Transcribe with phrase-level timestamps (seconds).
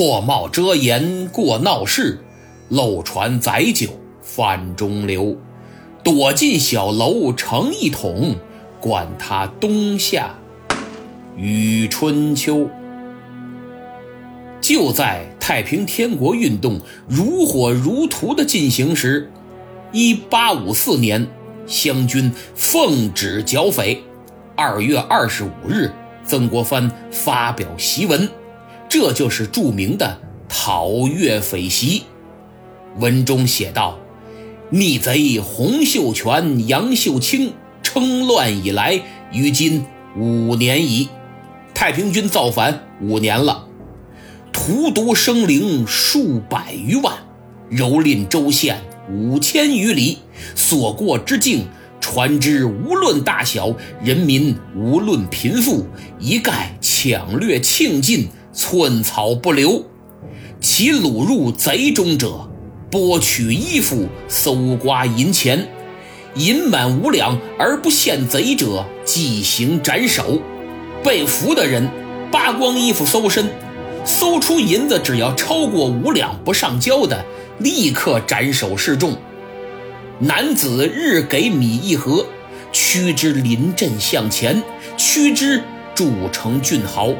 [0.00, 2.20] 破帽遮颜过闹市，
[2.70, 3.86] 漏船载酒
[4.22, 5.36] 泛中流。
[6.02, 8.34] 躲进小楼成一统，
[8.80, 10.30] 管他冬夏
[11.36, 12.66] 与春秋。
[14.62, 19.30] 就在太平天国运动如火如荼的进行时，
[19.92, 21.28] 一八五四年，
[21.66, 24.02] 湘军奉旨剿匪。
[24.56, 25.92] 二月二十五日，
[26.24, 28.26] 曾国藩发表檄文，
[28.90, 32.02] 这就是著名的讨粤匪檄。
[32.98, 33.98] 文中写道。
[34.72, 39.84] 逆贼洪秀全、杨秀清称乱以来，于今
[40.16, 41.08] 五年矣。
[41.74, 43.66] 太平军造反五年了，
[44.52, 47.16] 荼毒生灵数百余万，
[47.72, 50.18] 蹂躏州县五千余里，
[50.54, 51.66] 所过之境，
[52.00, 55.84] 船只无论大小，人民无论贫富，
[56.20, 59.84] 一概抢掠庆尽，寸草不留。
[60.60, 62.46] 其掳入贼中者。
[62.90, 65.68] 剥取衣服，搜刮银钱，
[66.34, 70.42] 银满五两而不献贼者，即行斩首。
[71.04, 71.88] 被俘的人
[72.32, 73.48] 扒光衣服搜身，
[74.04, 77.24] 搜出银子只要超过五两不上交的，
[77.60, 79.16] 立刻斩首示众。
[80.18, 82.26] 男子日给米一盒，
[82.72, 84.60] 驱之临阵向前，
[84.96, 85.62] 驱之
[85.94, 87.10] 筑成郡豪；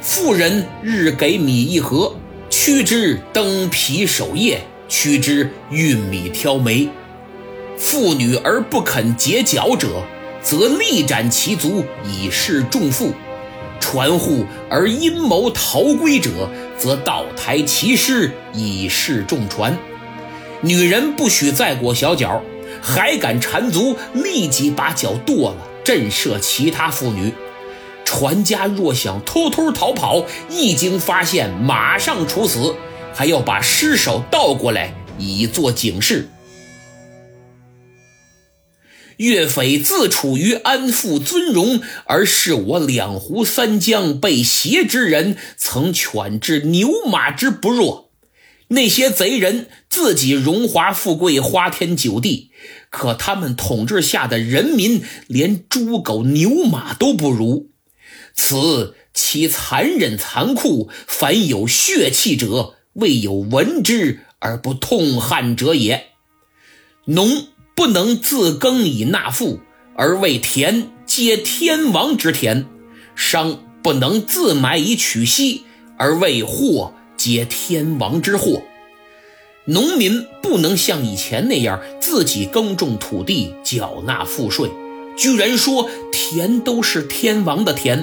[0.00, 2.14] 妇人日给米一盒，
[2.48, 4.62] 驱之登皮守夜。
[4.88, 6.88] 驱之运米挑煤，
[7.78, 10.02] 妇女而不肯解脚者，
[10.42, 13.12] 则力斩其足以示众妇；
[13.78, 16.30] 船户而阴谋逃归者，
[16.76, 19.78] 则倒抬其尸以示众船。
[20.60, 22.42] 女人不许再裹小脚，
[22.82, 27.32] 还敢缠足，立即把脚剁了，震慑其他妇女。
[28.10, 32.74] 船家若想偷偷逃跑，一经发现，马上处死。
[33.14, 36.28] 还要把尸首倒过来，以作警示。
[39.18, 48.10] 岳匪自处于安富尊荣，而是我两湖三江被挟之人，曾犬至牛马之不弱。
[48.68, 52.50] 那些贼人自己荣华富贵、花天酒地，
[52.90, 57.70] 可他们统治下的人民连猪狗牛马都不如。
[58.42, 62.76] 此其残忍残酷，凡有血气者。
[62.94, 66.06] 未有闻之而不痛恨者也。
[67.04, 67.46] 农
[67.76, 69.60] 不能自耕以纳赋，
[69.94, 72.64] 而为田皆天王之田；
[73.14, 75.62] 商不能自买以取息，
[75.98, 78.62] 而为货皆天王之货。
[79.66, 84.70] 农民不能像以前那样自己耕种土地，缴纳赋税，
[85.16, 88.02] 居然说田都是天王的田；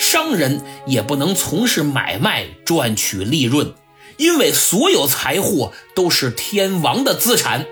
[0.00, 3.74] 商人也不能从事买卖，赚取利润。
[4.16, 7.66] 因为所有财货都是天王的资产，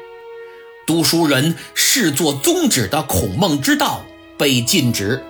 [0.86, 4.04] 读书人视作宗旨的孔孟之道
[4.36, 5.24] 被禁止，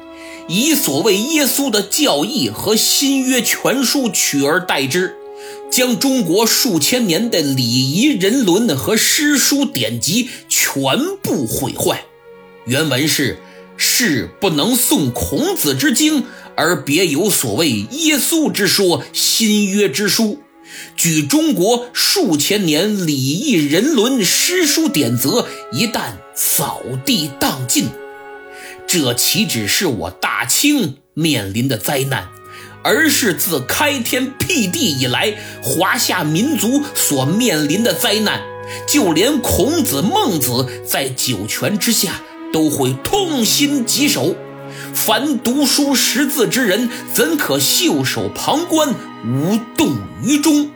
[0.48, 5.14] 以所谓耶稣的教义和新约全书取而代之，
[5.70, 12.04] 将中国数千年的礼仪人伦和诗书典籍全部毁坏。
[12.64, 13.38] 原文是：
[14.00, 20.38] 是不能诵孔子之经，而别有所谓耶稣之说、新约之书。
[20.94, 27.88] 举中国数千年礼义人伦诗书典则一旦扫地荡尽，
[28.86, 32.28] 这岂止是我大清面临的灾难，
[32.84, 38.40] 而是自开天辟地以来华夏民族所面临的灾难。
[38.86, 42.22] 就连孔子、孟子在九泉之下
[42.52, 44.34] 都会痛心疾首，
[44.94, 48.94] 凡读书识字之人，怎可袖手旁观，
[49.24, 50.70] 无动于衷？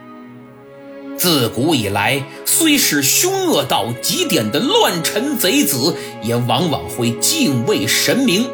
[1.17, 8.49] 自古以来，虽是凶恶到极点的乱臣贼子，也往往会敬畏神明。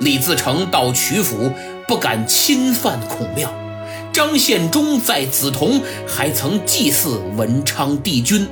[0.00, 1.52] 李自成到曲阜，
[1.88, 3.48] 不敢侵犯孔庙；
[4.12, 8.46] 张献忠在梓潼，还曾祭祀文昌帝君。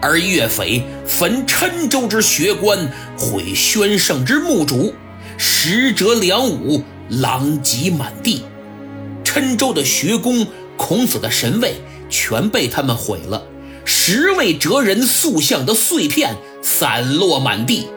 [0.00, 4.94] 而岳匪焚郴州之学官，毁宣圣之墓主，
[5.38, 8.42] 十折两武，狼藉满地。
[9.24, 10.46] 郴州的学宫，
[10.76, 11.74] 孔子的神位。
[12.08, 13.42] 全被他们毁了，
[13.84, 17.88] 十位哲人塑像的碎片散落满地。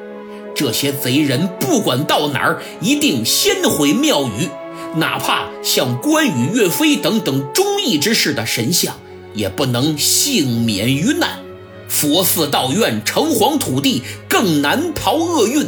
[0.55, 4.49] 这些贼人不管到哪儿，一定先毁庙宇，
[4.95, 8.97] 哪怕像关羽、岳飞等等忠义之士的神像，
[9.35, 11.37] 也不能幸免于难。
[11.99, 15.67] 佛寺、道院、城隍土地更难逃厄运。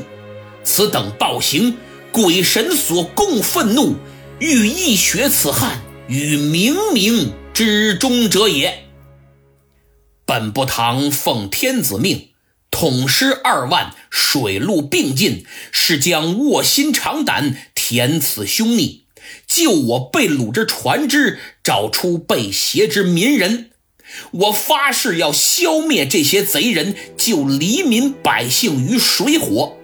[0.63, 1.75] 此等暴行，
[2.13, 3.95] 鬼神所共愤怒，
[4.39, 7.33] 欲一雪此汉，与冥冥。
[7.53, 8.85] 之中者也。
[10.25, 12.29] 本部堂奉天子命，
[12.71, 19.03] 统师二万，水陆并进，是将卧薪尝胆，填此凶逆，
[19.45, 23.70] 救我被掳之船只，找出被挟之民人。
[24.31, 29.77] 我发誓要消灭这些贼人，救黎民百姓于水火。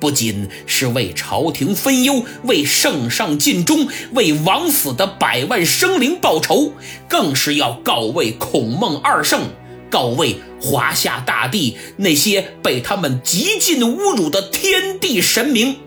[0.00, 6.72] 不仅是为朝廷分忧，为圣上尽忠，为枉死的百万生灵报仇，
[7.08, 9.48] 更是要告慰孔孟二圣，
[9.90, 15.78] 告慰华夏大地那些被他们极尽侮辱的天地神明。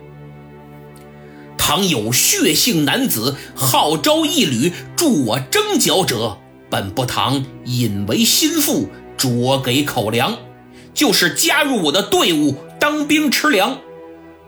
[1.58, 6.41] 倘有血性男子号召一旅助我征剿者，
[6.72, 8.88] 本部堂引为心腹，
[9.18, 10.38] 着给口粮，
[10.94, 13.78] 就是加入我的队伍当兵吃粮。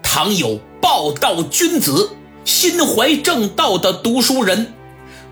[0.01, 2.11] 倘有报道君子、
[2.45, 4.73] 心怀正道的读书人，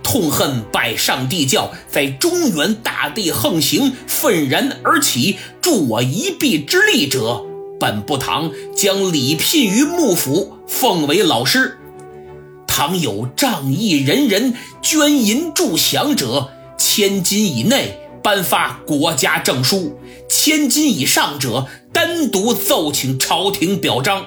[0.04, 7.46] 痛恨拜上帝教在中原大地横行，愤然而起助我一臂之力者，
[7.80, 11.78] 本部堂将礼聘于幕府，奉为老师。
[12.68, 16.50] 倘有仗义仁人捐银助降者，
[16.94, 19.98] 千金以内颁发国家证书，
[20.28, 24.26] 千金以上者单独奏请朝廷表彰。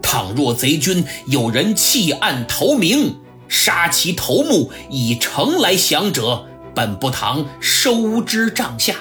[0.00, 3.16] 倘若贼军有人弃暗投明，
[3.46, 8.94] 杀其头目以诚来降者，本部堂收之帐下，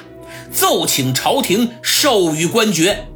[0.51, 3.07] 奏请朝廷授予官爵。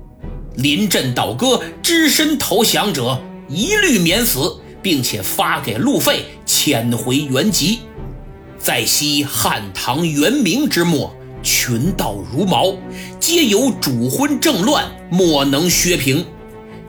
[0.56, 7.81] 临阵倒戈、只身投降者，一律免死，并且发给路费，遣回原籍。
[8.57, 12.75] 在昔汉唐元明之末，群盗如毛，
[13.19, 16.25] 皆有主昏政乱，莫能削平。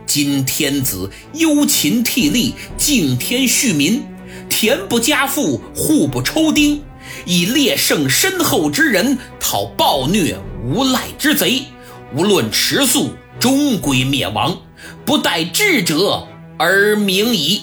[0.06, 4.02] 今天子忧勤惕厉，敬天恤民，
[4.48, 6.82] 田不加赋，户不抽丁，
[7.26, 11.64] 以烈胜深厚之人讨暴虐无赖之贼，
[12.14, 14.56] 无论迟速，终归灭亡。
[15.04, 16.26] 不待智者
[16.58, 17.62] 而明矣。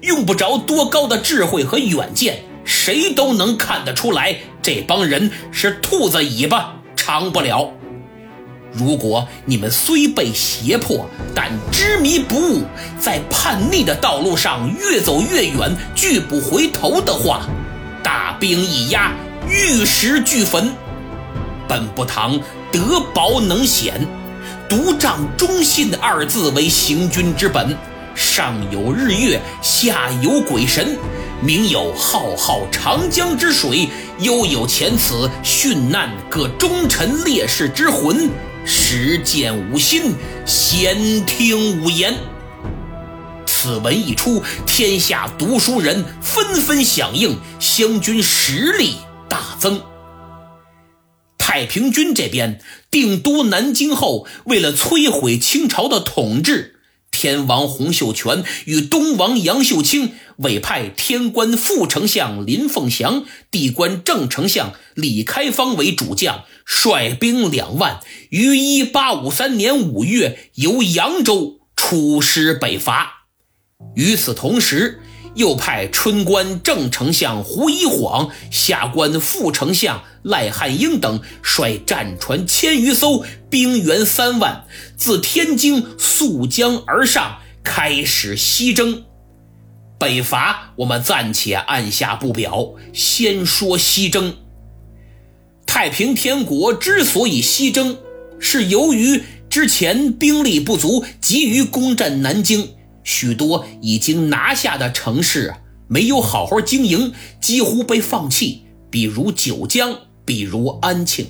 [0.00, 7.70] 用不着多高的智慧和远见，谁都能看得出来，这帮人是兔子尾巴长不了。
[8.72, 12.62] 如果你们虽被胁迫，但执迷不悟，
[12.98, 17.46] 在叛逆的道路上越走越远，拒不回头的话，
[18.02, 19.12] 大兵一压，
[19.48, 20.72] 玉石俱焚。
[21.68, 22.40] 本部堂
[22.72, 24.06] 德薄能显，
[24.68, 27.76] 独仗忠信二字为行军之本。
[28.14, 30.96] 上有日月，下有鬼神，
[31.42, 33.88] 名有浩浩长江之水，
[34.20, 38.30] 悠有前此殉难各忠臣烈士之魂。
[38.64, 40.14] 实践吾心，
[40.46, 42.14] 闲听吾言。
[43.46, 48.94] 此文一出，天下读书人纷纷响应，湘军实力
[49.28, 49.82] 大增。
[51.36, 52.60] 太平军这边
[52.90, 56.73] 定都南京后，为了摧毁清朝的统治。
[57.14, 68.00] 天王洪秀全与东王杨秀清委派天官副丞相林凤祥、地官正丞相李开芳为主将，率兵两万，
[68.30, 73.28] 于一八五三年五月由扬州出师北伐。
[73.94, 75.00] 与此同时，
[75.34, 84.64] 又派春官正丞相胡一晃、下官副丞相赖汉英等率战船千余艘，兵员三万，
[84.96, 89.04] 自天津溯江而上，开始西征。
[89.98, 94.36] 北伐我们暂且按下不表，先说西征。
[95.66, 97.98] 太平天国之所以西征，
[98.38, 102.70] 是由于之前兵力不足，急于攻占南京。
[103.04, 105.54] 许多已经拿下的城市，
[105.86, 108.62] 没有好好经营，几乎被放弃。
[108.90, 111.26] 比如九江，比如安庆。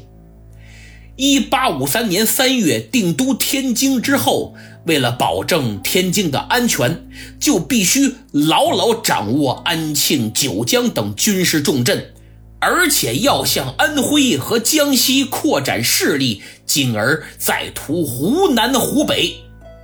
[1.16, 4.54] 一八五三年三月定都天津之后，
[4.86, 7.08] 为了保证天津的安全，
[7.40, 12.12] 就必须牢牢掌握安庆、九江等军事重镇，
[12.60, 19.34] 而且要向安徽和江西扩展势力，进而再图湖南、湖北。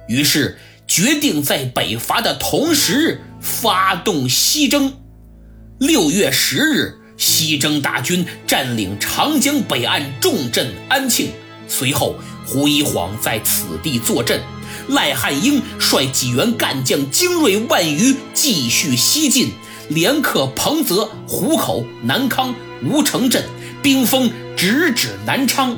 [0.06, 0.58] 于是。
[0.90, 4.92] 决定在北伐的同时发动西征。
[5.78, 11.28] 六月十日，西征大军占领长江北岸重镇安庆。
[11.68, 14.40] 随后，胡一晃在此地坐镇，
[14.88, 19.52] 赖汉英率几员干将精锐万余继续西进，
[19.88, 23.44] 连克彭泽、湖口、南康、吴城镇，
[23.80, 25.76] 兵锋直指南昌。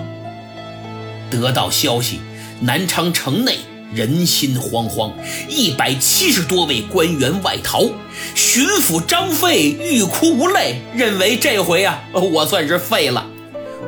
[1.30, 2.18] 得到消息，
[2.60, 3.58] 南昌城内。
[3.94, 5.12] 人心惶惶，
[5.48, 7.88] 一百七十多位官员外逃。
[8.34, 13.26] 巡抚张飞欲哭无泪，认为这回啊，我算是废了。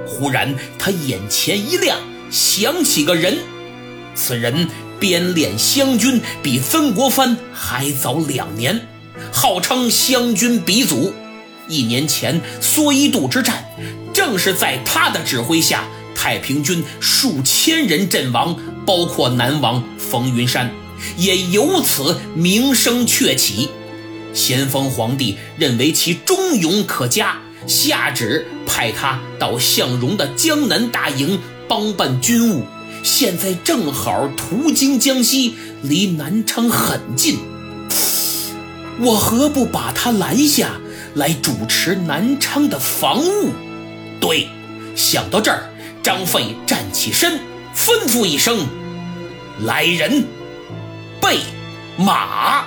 [0.07, 1.99] 忽然他眼前一亮，
[2.31, 3.39] 想起个人，
[4.15, 4.69] 此人
[4.99, 8.87] 编练湘军比曾国藩还早两年，
[9.33, 11.15] 号称湘军鼻祖。
[11.69, 13.65] 一年前蓑衣渡之战，
[14.13, 15.85] 正是在他的指挥下，
[16.15, 19.83] 太平军数千人阵亡，包括南王
[20.15, 20.71] 冯云山，
[21.17, 23.69] 也由此名声鹊起。
[24.33, 32.65] 咸丰皇帝认为其忠勇可嘉，下旨派他到向荣的江南大营帮办军务。
[33.03, 37.39] 现在正好途经江西，离南昌很近，
[39.01, 40.79] 我何不把他拦下？
[41.15, 43.51] 来主持南昌的防务。
[44.21, 44.47] 对，
[44.95, 45.69] 想到这儿，
[46.05, 47.41] 张飞站起身，
[47.77, 48.65] 吩咐一声
[49.61, 50.27] ：“来人，
[51.21, 51.41] 备
[51.97, 52.65] 马。”